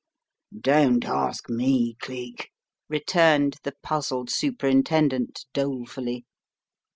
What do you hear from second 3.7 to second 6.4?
puzzled Superintendent, dolefully.